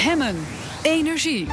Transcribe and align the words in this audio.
Hemmen. 0.00 0.36
Energie. 0.82 1.46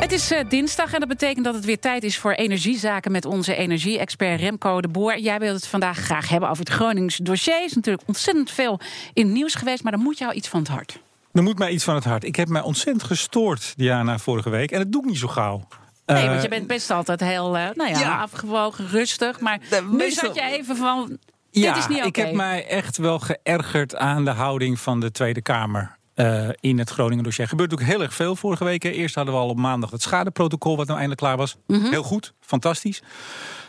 Het 0.00 0.12
is 0.12 0.32
uh, 0.32 0.38
dinsdag 0.48 0.92
en 0.92 1.00
dat 1.00 1.08
betekent 1.08 1.44
dat 1.44 1.54
het 1.54 1.64
weer 1.64 1.78
tijd 1.78 2.04
is 2.04 2.18
voor 2.18 2.32
energiezaken 2.32 3.12
met 3.12 3.24
onze 3.24 3.54
energie-expert 3.54 4.40
Remco 4.40 4.80
de 4.80 4.88
Boer. 4.88 5.18
Jij 5.18 5.38
wilt 5.38 5.54
het 5.54 5.66
vandaag 5.66 5.98
graag 5.98 6.28
hebben 6.28 6.48
over 6.48 6.64
het 6.64 6.74
Gronings 6.74 7.16
dossier. 7.16 7.54
Er 7.54 7.64
is 7.64 7.74
natuurlijk 7.74 8.08
ontzettend 8.08 8.50
veel 8.50 8.80
in 9.12 9.24
het 9.24 9.34
nieuws 9.34 9.54
geweest, 9.54 9.82
maar 9.82 9.92
dan 9.92 10.00
moet 10.00 10.18
jou 10.18 10.32
iets 10.32 10.48
van 10.48 10.60
het 10.60 10.68
hart. 10.68 10.98
Er 11.32 11.42
moet 11.42 11.58
mij 11.58 11.70
iets 11.70 11.84
van 11.84 11.94
het 11.94 12.04
hart. 12.04 12.24
Ik 12.24 12.36
heb 12.36 12.48
mij 12.48 12.62
ontzettend 12.62 13.04
gestoord, 13.04 13.72
Diana, 13.76 14.18
vorige 14.18 14.50
week. 14.50 14.70
En 14.70 14.78
dat 14.78 14.92
doe 14.92 15.02
ik 15.02 15.08
niet 15.08 15.18
zo 15.18 15.28
gauw. 15.28 15.66
Nee, 16.06 16.28
want 16.28 16.42
je 16.42 16.48
eh, 16.48 16.54
bent 16.54 16.66
best 16.66 16.90
altijd 16.90 17.20
heel 17.20 17.56
uh, 17.56 17.68
nou 17.74 17.90
ja, 17.90 18.20
afgewogen, 18.20 18.88
rustig. 18.88 19.40
Maar 19.40 19.58
nu 19.90 20.10
zat 20.10 20.34
je 20.34 20.42
even 20.42 20.76
van. 20.76 21.18
Ja, 21.50 21.72
Dit 21.72 21.82
is 21.82 21.88
niet 21.88 21.96
okay. 21.96 22.08
ik 22.08 22.16
heb 22.16 22.32
mij 22.32 22.66
echt 22.66 22.96
wel 22.96 23.18
geërgerd 23.18 23.96
aan 23.96 24.24
de 24.24 24.30
houding 24.30 24.80
van 24.80 25.00
de 25.00 25.10
Tweede 25.10 25.42
Kamer. 25.42 25.96
Uh, 26.14 26.48
in 26.60 26.78
het 26.78 26.90
Groningen 26.90 27.24
dossier. 27.24 27.48
Gebeurt 27.48 27.72
ook 27.72 27.82
heel 27.82 28.02
erg 28.02 28.14
veel 28.14 28.36
vorige 28.36 28.64
week. 28.64 28.84
Eerst 28.84 29.14
hadden 29.14 29.34
we 29.34 29.40
al 29.40 29.48
op 29.48 29.56
maandag 29.56 29.90
het 29.90 30.02
schadeprotocol, 30.02 30.76
wat 30.76 30.86
nou 30.86 30.98
eindelijk 30.98 31.20
klaar 31.20 31.36
was. 31.36 31.56
Mm 31.66 31.90
Heel 31.90 32.02
goed, 32.02 32.34
fantastisch. 32.40 33.02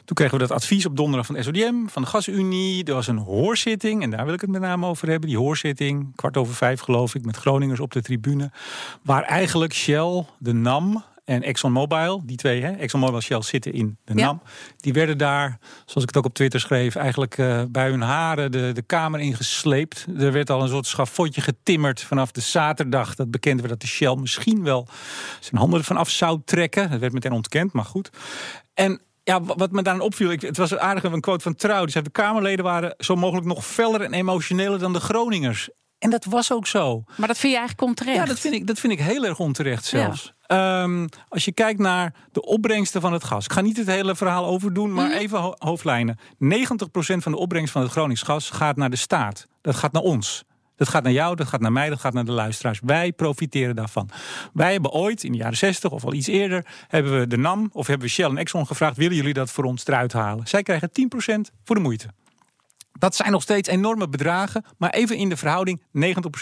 Toen 0.06 0.16
kregen 0.16 0.34
we 0.34 0.48
dat 0.48 0.52
advies 0.52 0.86
op 0.86 0.98
donderdag 0.98 1.26
van 1.26 1.44
SODM, 1.44 1.88
van 1.88 2.02
de 2.02 2.08
Gasunie. 2.08 2.84
Er 2.84 2.94
was 2.94 3.08
een 3.08 3.18
hoorzitting, 3.18 4.04
en 4.04 4.10
daar 4.10 4.26
wil 4.26 4.34
ik 4.34 4.42
het 4.42 4.50
met 4.50 4.62
name 4.62 4.86
over 4.86 5.10
hebben. 5.10 5.30
Die 5.30 5.38
hoorzitting, 5.38 6.16
kwart 6.16 6.38
over 6.38 6.56
vijf 6.56 6.80
geloof 6.80 7.16
ik, 7.16 7.26
met 7.26 7.38
Groningers 7.38 7.80
op 7.80 7.92
de 7.92 8.02
tribune. 8.02 8.52
Waar 9.04 9.24
eigenlijk 9.24 9.74
Shell, 9.74 10.26
de 10.38 10.54
NAM, 10.54 11.04
en 11.26 11.44
ExxonMobil, 11.44 12.22
die 12.26 12.38
twee, 12.38 12.62
hè, 12.62 12.72
ExxonMobil 12.72 13.16
en 13.16 13.22
Shell 13.22 13.42
zitten 13.42 13.74
in 13.74 13.98
de 14.04 14.14
NAM. 14.14 14.42
Die 14.78 14.94
werden 14.94 15.18
daar, 15.18 15.60
zoals 15.86 16.02
ik 16.02 16.08
het 16.08 16.18
ook 16.18 16.26
op 16.26 16.34
Twitter 16.34 16.60
schreef, 16.60 16.96
eigenlijk 16.96 17.38
uh, 17.38 17.62
bij 17.70 17.90
hun 17.90 18.02
haren 18.02 18.52
de, 18.52 18.72
de 18.74 18.82
kamer 18.82 19.20
ingesleept. 19.20 20.06
Er 20.18 20.32
werd 20.32 20.50
al 20.50 20.62
een 20.62 20.70
soort 20.70 20.88
schafotje 20.88 21.42
getimmerd 21.42 22.02
vanaf 22.02 22.32
de 22.32 22.42
zaterdag. 22.42 23.16
Dat 23.16 23.32
bekend 23.32 23.58
werd 23.58 23.70
dat 23.70 23.82
de 23.82 23.88
Shell 23.88 24.16
misschien 24.16 24.64
wel 24.64 24.88
zijn 25.40 25.62
handen 25.62 25.80
ervan 25.80 25.98
af 25.98 26.10
zou 26.10 26.42
trekken. 26.46 26.90
Dat 26.90 27.00
werd 27.00 27.14
meteen 27.14 27.32
ontkend, 27.32 27.74
maar 27.74 27.86
goed. 27.86 28.10
En 28.74 29.02
ja, 29.24 29.42
wat 29.44 29.72
me 29.72 29.82
daarin 29.82 30.02
opviel, 30.02 30.32
ik, 30.32 30.42
het 30.42 30.58
was 30.58 30.72
een 30.72 30.80
aardige 30.80 31.08
een 31.08 31.22
quote 31.22 31.44
van 31.44 31.56
Trouw. 31.56 31.82
Die 31.82 31.92
zei, 31.92 32.04
de 32.04 32.10
Kamerleden 32.10 32.66
waren 32.66 32.96
zo 32.98 33.16
mogelijk 33.16 33.48
nog 33.48 33.66
feller 33.66 34.02
en 34.02 34.14
emotioneler 34.14 34.80
dan 34.80 34.94
de 34.94 35.00
Groningers. 35.00 35.70
En 36.00 36.10
dat 36.10 36.26
was 36.26 36.52
ook 36.52 36.68
zo. 36.68 37.04
Maar 37.18 37.28
dat 37.28 37.38
vind 37.38 37.54
je 37.54 37.60
eigenlijk 37.60 37.88
onterecht? 37.88 38.18
Ja, 38.18 38.26
dat 38.26 38.40
vind 38.40 38.54
ik, 38.54 38.68
dat 38.68 38.80
vind 38.80 38.94
ik 38.94 39.00
heel 39.00 39.26
erg 39.26 39.40
onterecht 39.40 39.86
zelfs. 39.86 40.34
Ehm, 40.48 41.08
als 41.30 41.46
je 41.46 41.52
kijkt 41.52 41.80
naar 41.80 42.14
de 42.32 42.42
opbrengsten 42.42 43.02
van 43.02 43.14
het 43.14 43.24
gas. 43.24 43.46
Ik 43.46 43.52
ga 43.52 43.62
niet 43.62 43.78
het 43.78 43.88
hele 43.88 44.16
verhaal 44.16 44.46
overdoen, 44.46 44.94
maar 44.94 45.08
mhm. 45.08 45.18
even 45.18 45.40
ho 45.40 45.54
hoofdlijnen. 45.58 46.20
90% 46.40 47.24
van 47.24 47.32
de 47.32 47.38
opbrengst 47.38 47.72
van 47.72 47.82
het 47.82 47.92
Gronings 47.92 48.22
gas 48.22 48.50
gaat 48.50 48.76
naar 48.76 48.90
de 48.90 48.96
staat. 48.96 49.48
Dat 49.62 49.76
gaat 49.76 49.92
naar 49.92 50.02
ons. 50.02 50.44
Dat 50.76 50.90
gaat 50.90 51.04
naar 51.04 51.12
jou, 51.12 51.36
dat 51.36 51.48
gaat 51.48 51.62
naar 51.62 51.72
mij, 51.72 51.90
dat 51.90 52.00
gaat 52.00 52.14
naar 52.14 52.26
de 52.26 52.32
luisteraars. 52.32 52.80
Wij 52.84 53.12
profiteren 53.12 53.76
daarvan. 53.76 54.10
Wij 54.54 54.72
hebben 54.72 54.92
ooit, 54.92 55.24
in 55.24 55.32
de 55.32 55.38
jaren 55.38 55.58
60 55.58 55.92
of 55.92 56.06
al 56.06 56.14
iets 56.14 56.28
eerder, 56.28 56.66
hebben 56.88 57.20
we 57.20 57.28
de 57.28 57.38
NAM 57.38 57.70
of 57.74 57.88
hebben 57.88 58.08
we 58.08 58.14
Shell 58.14 58.30
en 58.30 58.38
Exxon 58.38 58.68
gevraagd: 58.68 58.98
willen 58.98 59.16
jullie 59.16 59.34
dat 59.34 59.52
voor 59.52 59.64
ons 59.64 59.88
eruit 59.88 60.14
halen? 60.14 60.48
Zij 60.48 60.64
krijgen 60.64 60.90
10% 60.90 61.54
voor 61.64 61.76
de 61.76 61.82
moeite. 61.82 62.08
Dat 63.00 63.16
zijn 63.16 63.32
nog 63.32 63.42
steeds 63.42 63.70
enorme 63.70 64.10
bedragen, 64.10 64.66
maar 64.78 64.90
even 64.90 65.18
in 65.18 65.30
de 65.30 65.38
verhouding 65.38 65.82
90% 65.82 65.82
10%. 65.82 65.86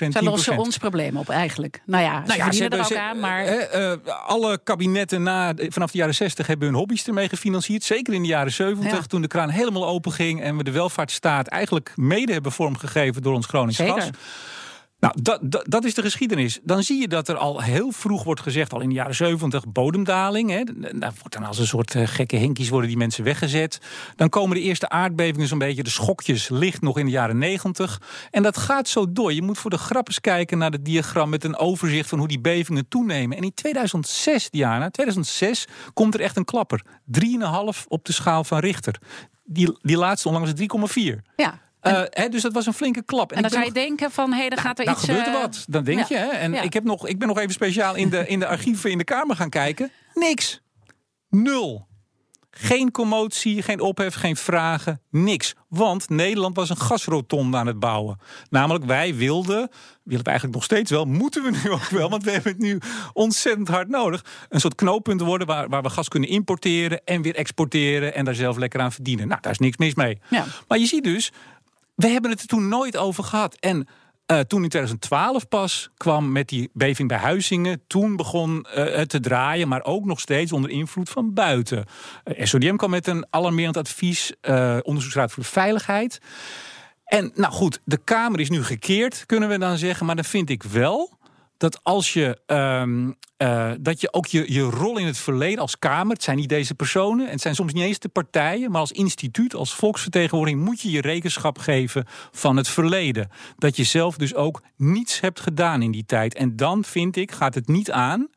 Zij 0.09 0.21
lossen 0.21 0.57
ons 0.57 0.77
probleem 0.77 1.17
op 1.17 1.29
eigenlijk. 1.29 1.81
Nou 1.85 2.03
ja, 2.03 2.21
ze 2.21 2.27
nou 2.27 2.39
ja, 2.39 2.51
ze 2.51 2.61
hebben, 2.61 2.79
er 2.79 2.85
ook 2.85 2.95
aan, 2.95 3.19
maar... 3.19 3.45
Uh, 3.45 3.93
alle 4.25 4.59
kabinetten 4.63 5.23
na, 5.23 5.53
vanaf 5.55 5.91
de 5.91 5.97
jaren 5.97 6.15
60 6.15 6.47
hebben 6.47 6.67
hun 6.67 6.77
hobby's 6.77 7.07
ermee 7.07 7.29
gefinancierd. 7.29 7.83
Zeker 7.83 8.13
in 8.13 8.21
de 8.21 8.27
jaren 8.27 8.51
70, 8.51 9.05
toen 9.05 9.21
de 9.21 9.27
kraan 9.27 9.49
helemaal 9.49 9.87
open 9.87 10.11
ging... 10.11 10.41
en 10.41 10.57
we 10.57 10.63
de 10.63 10.71
welvaartsstaat 10.71 11.47
eigenlijk 11.47 11.91
mede 11.95 12.33
hebben 12.33 12.51
vormgegeven 12.51 13.21
door 13.21 13.33
ons 13.33 13.45
Gronings 13.45 13.77
gas. 13.77 14.09
Nou, 15.03 15.15
dat, 15.21 15.65
dat, 15.67 15.83
is 15.83 15.93
de 15.93 16.01
geschiedenis. 16.01 16.59
Dan 16.63 16.83
zie 16.83 17.01
je 17.01 17.07
dat 17.07 17.27
er 17.27 17.37
al 17.37 17.61
heel 17.61 17.91
vroeg 17.91 18.23
wordt 18.23 18.41
gezegd, 18.41 18.73
al 18.73 18.79
in 18.79 18.89
de 18.89 18.95
jaren 18.95 19.15
70, 19.15 19.67
bodemdaling. 19.67 20.49
Hè. 20.49 20.63
Daar 20.99 21.13
wordt 21.19 21.33
dan 21.33 21.43
als 21.43 21.59
een 21.59 21.67
soort 21.67 21.95
eh, 21.95 22.07
gekke 22.07 22.35
hinkies 22.35 22.69
worden 22.69 22.89
die 22.89 22.97
mensen 22.97 23.23
weggezet. 23.23 23.79
Dan 24.15 24.29
komen 24.29 24.55
de 24.55 24.63
eerste 24.63 24.89
aardbevingen 24.89 25.47
zo'n 25.47 25.57
beetje, 25.57 25.83
de 25.83 25.89
schokjes 25.89 26.49
licht 26.49 26.81
nog 26.81 26.97
in 26.97 27.05
de 27.05 27.11
jaren 27.11 27.37
90. 27.37 28.01
En 28.31 28.43
dat 28.43 28.57
gaat 28.57 28.87
zo 28.87 29.11
door. 29.11 29.33
Je 29.33 29.41
moet 29.41 29.57
voor 29.57 29.69
de 29.69 29.77
grappes 29.77 30.21
kijken 30.21 30.57
naar 30.57 30.71
het 30.71 30.85
diagram 30.85 31.29
met 31.29 31.43
een 31.43 31.57
overzicht 31.57 32.09
van 32.09 32.19
hoe 32.19 32.27
die 32.27 32.39
bevingen 32.39 32.87
toenemen. 32.87 33.37
En 33.37 33.43
in 33.43 33.53
2006, 33.53 34.49
Diana, 34.49 34.89
2006, 34.89 35.67
komt 35.93 36.13
er 36.13 36.21
echt 36.21 36.37
een 36.37 36.45
klapper. 36.45 36.85
3,5 37.19 37.87
op 37.87 38.05
de 38.05 38.13
schaal 38.13 38.43
van 38.43 38.59
Richter. 38.59 38.99
Die, 39.43 39.77
die 39.81 39.97
laatste 39.97 40.27
onlangs 40.27 40.51
3,4. 40.95 41.15
Ja. 41.35 41.61
Uh, 41.83 42.29
dus 42.29 42.41
dat 42.41 42.53
was 42.53 42.65
een 42.65 42.73
flinke 42.73 43.03
klap. 43.03 43.29
En, 43.29 43.35
en 43.35 43.41
dan 43.41 43.51
zou 43.51 43.65
je 43.65 43.71
denken 43.71 44.11
van, 44.11 44.31
hé, 44.31 44.39
hey, 44.39 44.49
dan 44.49 44.57
gaat 44.57 44.79
er 44.79 44.85
nou, 44.85 44.97
iets... 44.97 45.07
Dan 45.07 45.15
gebeurt 45.15 45.35
er 45.35 45.41
wat. 45.41 45.65
Dan 45.67 45.83
denk 45.83 46.07
je. 46.07 46.15
Hè? 46.15 46.27
En 46.27 46.53
ik, 46.53 46.73
heb 46.73 46.83
nog, 46.83 47.07
ik 47.07 47.19
ben 47.19 47.27
nog 47.27 47.37
even 47.37 47.53
speciaal 47.53 47.95
in 47.95 48.09
de, 48.09 48.27
in 48.27 48.39
de 48.39 48.47
archieven 48.47 48.91
in 48.91 48.97
de 48.97 49.03
Kamer 49.03 49.35
gaan 49.35 49.49
kijken. 49.49 49.91
Niks. 50.13 50.61
Nul. 51.29 51.87
Geen 52.55 52.91
commotie, 52.91 53.61
geen 53.61 53.79
ophef, 53.79 54.13
geen 54.13 54.35
vragen, 54.35 55.01
niks. 55.09 55.55
Want 55.67 56.09
Nederland 56.09 56.55
was 56.55 56.69
een 56.69 56.77
gasrotonde 56.77 57.57
aan 57.57 57.67
het 57.67 57.79
bouwen. 57.79 58.19
Namelijk, 58.49 58.85
wij 58.85 59.15
wilden, 59.15 59.69
willen 60.03 60.23
we 60.23 60.29
eigenlijk 60.29 60.53
nog 60.53 60.63
steeds 60.63 60.91
wel, 60.91 61.05
moeten 61.05 61.43
we 61.43 61.49
nu 61.49 61.71
ook 61.75 61.89
wel, 61.89 62.09
want 62.09 62.23
we 62.23 62.31
hebben 62.31 62.51
het 62.51 62.61
nu 62.61 62.79
ontzettend 63.13 63.67
hard 63.67 63.89
nodig. 63.89 64.25
Een 64.49 64.59
soort 64.59 64.75
knooppunt 64.75 65.21
worden 65.21 65.47
waar, 65.47 65.69
waar 65.69 65.81
we 65.81 65.89
gas 65.89 66.07
kunnen 66.07 66.29
importeren 66.29 67.01
en 67.05 67.21
weer 67.21 67.35
exporteren 67.35 68.13
en 68.13 68.25
daar 68.25 68.35
zelf 68.35 68.57
lekker 68.57 68.79
aan 68.79 68.91
verdienen. 68.91 69.27
Nou, 69.27 69.41
daar 69.41 69.51
is 69.51 69.59
niks 69.59 69.77
mis 69.77 69.95
mee. 69.95 70.19
Ja. 70.29 70.45
Maar 70.67 70.77
je 70.77 70.85
ziet 70.85 71.03
dus, 71.03 71.31
we 71.95 72.07
hebben 72.07 72.31
het 72.31 72.41
er 72.41 72.47
toen 72.47 72.67
nooit 72.67 72.97
over 72.97 73.23
gehad. 73.23 73.55
En 73.55 73.77
uh, 73.77 74.39
toen 74.39 74.63
in 74.63 74.69
2012 74.69 75.47
pas 75.47 75.89
kwam 75.97 76.31
met 76.31 76.49
die 76.49 76.69
beving 76.73 77.07
bij 77.07 77.17
Huizingen. 77.17 77.81
Toen 77.87 78.15
begon 78.15 78.65
uh, 78.67 78.95
het 78.95 79.09
te 79.09 79.19
draaien, 79.19 79.67
maar 79.67 79.83
ook 79.83 80.05
nog 80.05 80.19
steeds 80.19 80.51
onder 80.51 80.69
invloed 80.69 81.09
van 81.09 81.33
buiten. 81.33 81.85
Uh, 82.25 82.45
SODM 82.45 82.75
kwam 82.75 82.89
met 82.89 83.07
een 83.07 83.25
alarmerend 83.29 83.77
advies. 83.77 84.33
onderzoeksraad 84.81 85.31
voor 85.31 85.43
de 85.43 85.49
Veiligheid. 85.49 86.19
En 87.03 87.31
nou 87.35 87.53
goed, 87.53 87.79
de 87.85 87.97
Kamer 87.97 88.39
is 88.39 88.49
nu 88.49 88.63
gekeerd, 88.63 89.25
kunnen 89.25 89.49
we 89.49 89.57
dan 89.57 89.77
zeggen. 89.77 90.05
Maar 90.05 90.15
dan 90.15 90.25
vind 90.25 90.49
ik 90.49 90.63
wel 90.63 91.17
dat 91.63 91.79
als 91.83 92.13
je, 92.13 92.37
um, 92.47 93.15
uh, 93.37 93.71
dat 93.79 94.01
je 94.01 94.13
ook 94.13 94.25
je, 94.25 94.53
je 94.53 94.61
rol 94.61 94.97
in 94.97 95.05
het 95.05 95.17
verleden 95.17 95.59
als 95.59 95.79
Kamer, 95.79 96.13
het 96.13 96.23
zijn 96.23 96.37
niet 96.37 96.49
deze 96.49 96.75
personen, 96.75 97.25
en 97.25 97.31
het 97.31 97.41
zijn 97.41 97.55
soms 97.55 97.73
niet 97.73 97.83
eens 97.83 97.99
de 97.99 98.09
partijen, 98.09 98.71
maar 98.71 98.79
als 98.79 98.91
instituut, 98.91 99.55
als 99.55 99.75
volksvertegenwoordiging, 99.75 100.63
moet 100.63 100.81
je 100.81 100.91
je 100.91 101.01
rekenschap 101.01 101.57
geven 101.57 102.05
van 102.31 102.57
het 102.57 102.67
verleden. 102.67 103.29
Dat 103.57 103.75
je 103.75 103.83
zelf 103.83 104.17
dus 104.17 104.35
ook 104.35 104.61
niets 104.77 105.19
hebt 105.19 105.39
gedaan 105.39 105.81
in 105.81 105.91
die 105.91 106.05
tijd. 106.05 106.33
En 106.33 106.55
dan 106.55 106.83
vind 106.83 107.15
ik, 107.15 107.31
gaat 107.31 107.55
het 107.55 107.67
niet 107.67 107.91
aan 107.91 108.29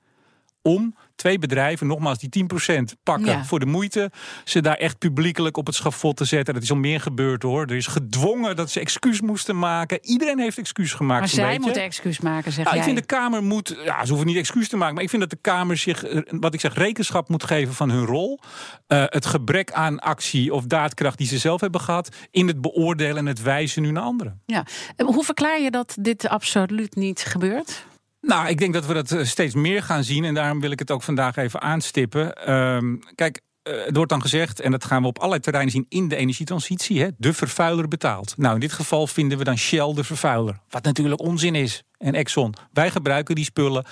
om 0.66 0.94
twee 1.16 1.38
bedrijven, 1.38 1.86
nogmaals 1.86 2.18
die 2.18 2.46
10% 2.78 2.82
pakken 3.02 3.44
voor 3.44 3.58
de 3.58 3.66
moeite, 3.66 4.10
ze 4.44 4.60
daar 4.60 4.76
echt 4.76 4.98
publiekelijk 4.98 5.56
op 5.56 5.66
het 5.66 5.74
schafot 5.74 6.16
te 6.16 6.24
zetten. 6.24 6.54
Dat 6.54 6.62
is 6.62 6.70
al 6.70 6.76
meer 6.76 7.00
gebeurd 7.00 7.42
hoor. 7.42 7.62
Er 7.62 7.76
is 7.76 7.86
gedwongen 7.86 8.56
dat 8.56 8.70
ze 8.70 8.80
excuus 8.80 9.20
moesten 9.20 9.58
maken. 9.58 9.98
Iedereen 10.02 10.38
heeft 10.38 10.58
excuus 10.58 10.92
gemaakt. 10.92 11.20
Maar 11.20 11.28
zij 11.28 11.58
moeten 11.58 11.82
excuus 11.82 12.20
maken, 12.20 12.52
zeg 12.52 12.64
nou, 12.64 12.76
Ik 12.76 12.82
vind 12.82 12.96
de 12.96 13.04
Kamer 13.04 13.42
moet, 13.42 13.76
ja, 13.84 14.02
ze 14.04 14.08
hoeven 14.08 14.26
niet 14.26 14.36
excuus 14.36 14.68
te 14.68 14.76
maken, 14.76 14.94
maar 14.94 15.02
ik 15.02 15.10
vind 15.10 15.22
dat 15.22 15.30
de 15.30 15.38
Kamer 15.40 15.76
zich, 15.76 16.04
eh, 16.04 16.20
wat 16.26 16.54
ik 16.54 16.60
zeg, 16.60 16.74
rekenschap 16.74 17.28
moet 17.28 17.44
geven 17.44 17.74
van 17.74 17.90
hun 17.90 18.04
rol. 18.04 18.40
Uh, 18.88 19.04
het 19.06 19.26
gebrek 19.26 19.72
aan 19.72 19.98
actie 19.98 20.54
of 20.54 20.64
daadkracht 20.64 21.18
die 21.18 21.26
ze 21.26 21.38
zelf 21.38 21.60
hebben 21.60 21.80
gehad 21.80 22.08
in 22.30 22.46
het 22.46 22.60
beoordelen 22.60 23.16
en 23.16 23.26
het 23.26 23.42
wijzen 23.42 23.82
nu 23.82 23.90
naar 23.90 24.02
anderen. 24.02 24.40
Ja. 24.46 24.64
Hoe 24.96 25.24
verklaar 25.24 25.60
je 25.60 25.70
dat 25.70 25.96
dit 26.00 26.28
absoluut 26.28 26.94
niet 26.94 27.24
gebeurt? 27.24 27.84
Nou, 28.26 28.48
ik 28.48 28.58
denk 28.58 28.72
dat 28.72 28.86
we 28.86 28.94
dat 28.94 29.10
eh, 29.10 29.24
steeds 29.24 29.54
meer 29.54 29.82
gaan 29.82 30.04
zien. 30.04 30.24
En 30.24 30.34
daarom 30.34 30.60
wil 30.60 30.70
ik 30.70 30.78
het 30.78 30.90
ook 30.90 31.02
vandaag 31.02 31.36
even 31.36 31.60
aanstippen. 31.60 32.38
Uh, 32.48 32.78
kijk, 33.14 33.40
uh, 33.68 33.86
er 33.86 33.92
wordt 33.92 34.10
dan 34.10 34.20
gezegd, 34.20 34.60
en 34.60 34.70
dat 34.70 34.84
gaan 34.84 35.02
we 35.02 35.08
op 35.08 35.18
allerlei 35.18 35.40
terreinen 35.42 35.72
zien 35.72 35.86
in 35.88 36.08
de 36.08 36.16
energietransitie, 36.16 37.00
hè, 37.00 37.08
de 37.18 37.32
vervuiler 37.32 37.88
betaalt. 37.88 38.34
Nou, 38.36 38.54
in 38.54 38.60
dit 38.60 38.72
geval 38.72 39.06
vinden 39.06 39.38
we 39.38 39.44
dan 39.44 39.58
Shell 39.58 39.92
de 39.94 40.04
vervuiler. 40.04 40.58
Wat 40.68 40.84
natuurlijk 40.84 41.20
onzin 41.20 41.54
is. 41.54 41.82
En 41.98 42.14
Exxon. 42.14 42.54
Wij 42.72 42.90
gebruiken 42.90 43.34
die 43.34 43.44
spullen. 43.44 43.86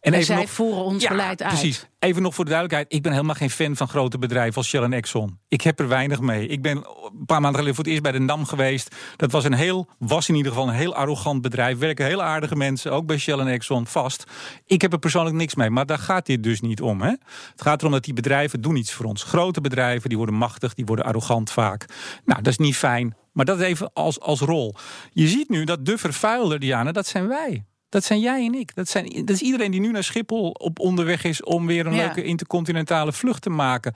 En, 0.00 0.12
en 0.12 0.24
zij 0.24 0.36
nog, 0.36 0.50
voeren 0.50 0.84
ons 0.84 1.02
ja, 1.02 1.08
beleid 1.08 1.42
uit. 1.42 1.52
Precies. 1.52 1.86
Even 1.98 2.22
nog 2.22 2.34
voor 2.34 2.44
de 2.44 2.50
duidelijkheid. 2.50 2.94
Ik 2.94 3.02
ben 3.02 3.12
helemaal 3.12 3.34
geen 3.34 3.50
fan 3.50 3.76
van 3.76 3.88
grote 3.88 4.18
bedrijven 4.18 4.56
als 4.56 4.68
Shell 4.68 4.82
en 4.82 4.92
Exxon. 4.92 5.38
Ik 5.48 5.60
heb 5.60 5.80
er 5.80 5.88
weinig 5.88 6.20
mee. 6.20 6.46
Ik 6.46 6.62
ben 6.62 6.76
een 6.76 7.24
paar 7.26 7.40
maanden 7.40 7.54
geleden 7.54 7.74
voor 7.74 7.84
het 7.84 7.92
eerst 7.92 8.02
bij 8.02 8.12
de 8.12 8.18
NAM 8.18 8.44
geweest. 8.44 8.94
Dat 9.16 9.32
was 9.32 9.44
een 9.44 9.54
heel, 9.54 9.88
was 9.98 10.28
in 10.28 10.34
ieder 10.34 10.52
geval 10.52 10.68
een 10.68 10.74
heel 10.74 10.94
arrogant 10.94 11.42
bedrijf. 11.42 11.78
Werken 11.78 12.06
heel 12.06 12.22
aardige 12.22 12.56
mensen, 12.56 12.92
ook 12.92 13.06
bij 13.06 13.18
Shell 13.18 13.38
en 13.38 13.48
Exxon, 13.48 13.86
vast. 13.86 14.24
Ik 14.66 14.82
heb 14.82 14.92
er 14.92 14.98
persoonlijk 14.98 15.36
niks 15.36 15.54
mee. 15.54 15.70
Maar 15.70 15.86
daar 15.86 15.98
gaat 15.98 16.26
dit 16.26 16.42
dus 16.42 16.60
niet 16.60 16.80
om. 16.80 17.02
Hè? 17.02 17.10
Het 17.50 17.62
gaat 17.62 17.80
erom 17.80 17.92
dat 17.92 18.04
die 18.04 18.14
bedrijven 18.14 18.60
doen 18.60 18.76
iets 18.76 18.92
voor 18.92 19.06
ons. 19.06 19.22
Grote 19.22 19.60
bedrijven, 19.60 20.08
die 20.08 20.18
worden 20.18 20.36
machtig, 20.36 20.74
die 20.74 20.84
worden 20.84 21.04
arrogant 21.04 21.50
vaak. 21.50 21.86
Nou, 22.24 22.42
dat 22.42 22.52
is 22.52 22.58
niet 22.58 22.76
fijn. 22.76 23.14
Maar 23.36 23.44
dat 23.44 23.60
even 23.60 23.90
als, 23.92 24.20
als 24.20 24.40
rol. 24.40 24.74
Je 25.12 25.28
ziet 25.28 25.48
nu 25.48 25.64
dat 25.64 25.84
de 25.86 25.98
vervuiler, 25.98 26.58
Diana, 26.58 26.92
dat 26.92 27.06
zijn 27.06 27.28
wij. 27.28 27.64
Dat 27.88 28.04
zijn 28.04 28.20
jij 28.20 28.44
en 28.44 28.54
ik. 28.54 28.74
Dat, 28.74 28.88
zijn, 28.88 29.08
dat 29.24 29.30
is 29.30 29.40
iedereen 29.40 29.70
die 29.70 29.80
nu 29.80 29.90
naar 29.90 30.04
Schiphol 30.04 30.50
op 30.50 30.78
onderweg 30.78 31.24
is 31.24 31.42
om 31.42 31.66
weer 31.66 31.86
een 31.86 31.96
leuke 31.96 32.22
intercontinentale 32.22 33.12
vlucht 33.12 33.42
te 33.42 33.50
maken. 33.50 33.94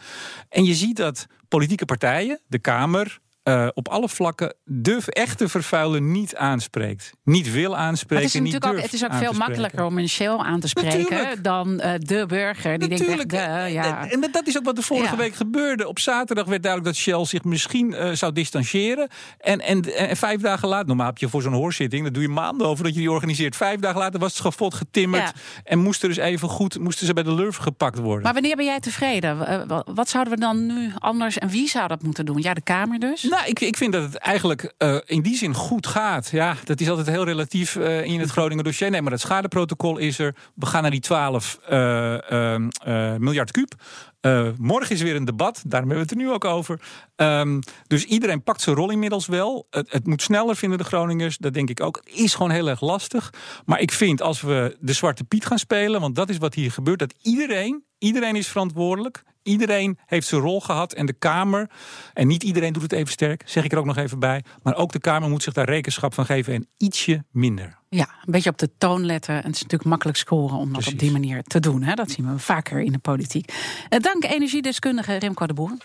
En 0.48 0.64
je 0.64 0.74
ziet 0.74 0.96
dat 0.96 1.26
politieke 1.48 1.84
partijen, 1.84 2.40
de 2.46 2.58
Kamer, 2.58 3.20
uh, 3.44 3.68
op 3.74 3.88
alle 3.88 4.08
vlakken 4.08 4.54
de 4.64 5.02
echte 5.06 5.48
vervuiler 5.48 6.00
niet 6.00 6.36
aanspreekt. 6.36 7.12
Niet 7.24 7.52
wil 7.52 7.76
aanspreken. 7.76 8.24
Het 8.24 8.34
is, 8.34 8.40
niet 8.40 8.64
ook, 8.64 8.80
het 8.80 8.92
is 8.92 9.04
ook 9.04 9.14
veel 9.14 9.32
makkelijker 9.32 9.84
om 9.84 9.98
een 9.98 10.08
Shell 10.08 10.36
aan 10.36 10.60
te 10.60 10.68
spreken 10.68 11.42
dan 11.42 11.70
uh, 11.70 11.92
de 11.98 12.24
burger. 12.26 12.78
Die 12.78 12.88
Natuurlijk. 12.88 13.28
denkt 13.28 13.46
echt, 13.46 13.66
de, 13.66 13.72
ja. 13.72 14.10
En 14.10 14.28
dat 14.32 14.46
is 14.46 14.58
ook 14.58 14.64
wat 14.64 14.76
er 14.76 14.82
vorige 14.82 15.16
week 15.16 15.34
gebeurde. 15.34 15.88
Op 15.88 15.98
zaterdag 15.98 16.46
werd 16.46 16.62
duidelijk 16.62 16.94
dat 16.94 17.02
Shell 17.02 17.24
zich 17.24 17.44
misschien 17.44 17.90
uh, 17.90 18.12
zou 18.12 18.32
distancieren. 18.32 19.08
En, 19.38 19.60
en, 19.60 19.96
en, 19.96 20.16
vijf 20.16 20.40
dagen 20.40 20.68
later, 20.68 20.86
normaal 20.86 21.06
heb 21.06 21.18
je 21.18 21.28
voor 21.28 21.42
zo'n 21.42 21.52
hoorzitting, 21.52 22.04
dat 22.04 22.14
doe 22.14 22.22
je 22.22 22.28
maanden 22.28 22.66
over 22.66 22.84
dat 22.84 22.94
je 22.94 23.00
die 23.00 23.10
organiseert. 23.10 23.56
Vijf 23.56 23.80
dagen 23.80 23.98
later 23.98 24.20
was 24.20 24.28
het 24.28 24.38
schafot 24.38 24.74
getimmerd. 24.74 25.32
En 25.64 25.78
moesten 25.78 26.08
dus 26.08 26.18
even 26.18 26.48
goed, 26.48 26.78
moesten 26.78 27.06
ze 27.06 27.12
bij 27.12 27.22
de 27.22 27.34
lurf 27.34 27.56
gepakt 27.56 27.98
worden. 27.98 28.22
Maar 28.22 28.32
wanneer 28.32 28.56
ben 28.56 28.64
jij 28.64 28.80
tevreden? 28.80 29.38
Wat 29.94 30.08
zouden 30.08 30.32
we 30.32 30.40
dan 30.40 30.66
nu 30.66 30.92
anders 30.98 31.38
en 31.38 31.48
wie 31.48 31.68
zou 31.68 31.88
dat 31.88 32.02
moeten 32.02 32.26
doen? 32.26 32.42
Ja, 32.42 32.54
de 32.54 32.60
Kamer 32.60 32.98
dus? 32.98 33.22
Nou, 33.22 33.39
ik, 33.44 33.60
ik 33.60 33.76
vind 33.76 33.92
dat 33.92 34.02
het 34.02 34.16
eigenlijk 34.16 34.74
uh, 34.78 34.96
in 35.04 35.22
die 35.22 35.36
zin 35.36 35.54
goed 35.54 35.86
gaat. 35.86 36.28
Ja, 36.30 36.56
dat 36.64 36.80
is 36.80 36.88
altijd 36.88 37.06
heel 37.06 37.24
relatief 37.24 37.74
uh, 37.74 38.04
in 38.04 38.20
het 38.20 38.30
Groningen 38.30 38.64
dossier. 38.64 38.90
Nee, 38.90 39.02
maar 39.02 39.12
het 39.12 39.20
schadeprotocol 39.20 39.98
is 39.98 40.18
er. 40.18 40.34
We 40.54 40.66
gaan 40.66 40.82
naar 40.82 40.90
die 40.90 41.00
12 41.00 41.58
uh, 41.70 42.30
ehm, 42.30 42.68
miljard 43.18 43.50
kuub. 43.50 43.74
morgen 44.58 44.94
is 44.94 45.02
weer 45.02 45.16
een 45.16 45.24
debat, 45.24 45.62
daarom 45.66 45.90
hebben 45.90 46.06
we 46.06 46.12
het 46.12 46.20
er 46.20 46.26
nu 46.26 46.30
ook 46.30 46.44
over. 46.44 46.80
Um, 47.16 47.60
dus 47.86 48.04
iedereen 48.04 48.42
pakt 48.42 48.60
zijn 48.60 48.76
rol 48.76 48.90
inmiddels 48.90 49.26
wel. 49.26 49.66
Het, 49.70 49.92
het, 49.92 50.06
moet 50.06 50.22
sneller, 50.22 50.56
vinden 50.56 50.78
de 50.78 50.84
Groningers. 50.84 51.38
Dat 51.38 51.54
denk 51.54 51.70
ik 51.70 51.80
ook. 51.80 52.00
Het 52.04 52.14
is 52.14 52.34
gewoon 52.34 52.50
heel 52.50 52.68
erg 52.68 52.80
lastig. 52.80 53.32
Maar 53.64 53.80
ik 53.80 53.92
vind 53.92 54.22
als 54.22 54.40
we 54.40 54.76
de 54.80 54.92
Zwarte 54.92 55.24
Piet 55.24 55.46
gaan 55.46 55.58
spelen, 55.58 56.00
want 56.00 56.14
dat 56.14 56.28
is 56.28 56.38
wat 56.38 56.54
hier 56.54 56.72
gebeurt, 56.72 56.98
dat 56.98 57.14
iedereen, 57.22 57.84
iedereen 57.98 58.36
is 58.36 58.48
verantwoordelijk. 58.48 59.22
Iedereen 59.42 59.98
heeft 60.06 60.26
zijn 60.26 60.40
rol 60.40 60.60
gehad 60.60 60.92
en 60.92 61.06
de 61.06 61.12
Kamer, 61.12 61.70
en 62.12 62.26
niet 62.26 62.42
iedereen 62.42 62.72
doet 62.72 62.82
het 62.82 62.92
even 62.92 63.12
sterk, 63.12 63.42
zeg 63.44 63.64
ik 63.64 63.72
er 63.72 63.78
ook 63.78 63.84
nog 63.84 63.96
even 63.96 64.18
bij, 64.18 64.44
maar 64.62 64.76
ook 64.76 64.92
de 64.92 65.00
Kamer 65.00 65.28
moet 65.28 65.42
zich 65.42 65.52
daar 65.52 65.68
rekenschap 65.68 66.14
van 66.14 66.24
geven 66.24 66.54
en 66.54 66.66
ietsje 66.76 67.24
minder. 67.30 67.78
Ja, 67.88 68.08
een 68.24 68.32
beetje 68.32 68.50
op 68.50 68.58
de 68.58 68.70
toon 68.78 69.06
letten. 69.06 69.34
En 69.34 69.46
het 69.46 69.54
is 69.54 69.62
natuurlijk 69.62 69.90
makkelijk 69.90 70.18
scoren 70.18 70.56
om 70.56 70.72
dat 70.72 70.86
op 70.86 70.98
die 70.98 71.10
manier 71.10 71.42
te 71.42 71.60
doen. 71.60 71.82
Hè? 71.82 71.94
Dat 71.94 72.10
zien 72.10 72.32
we 72.32 72.38
vaker 72.38 72.80
in 72.80 72.92
de 72.92 72.98
politiek. 72.98 73.52
Eh, 73.88 74.00
dank 74.00 74.24
energiedeskundige 74.24 75.16
Remco 75.16 75.46
de 75.46 75.54
Boer. 75.54 75.76